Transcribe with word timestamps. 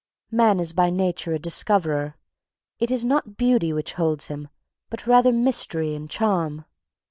Man 0.31 0.59
is 0.59 0.73
by 0.73 0.89
nature 0.89 1.31
a 1.33 1.37
discoverer. 1.37 2.15
It 2.79 2.89
is 2.89 3.05
not 3.05 3.37
beauty 3.37 3.71
which 3.71 3.93
holds 3.93 4.29
him, 4.29 4.47
but 4.89 5.05
rather 5.05 5.31
mystery 5.31 5.93
and 5.93 6.09
charm. 6.09 6.65